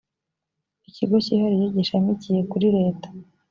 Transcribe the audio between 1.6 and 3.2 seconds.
gishamikiye kuri leta.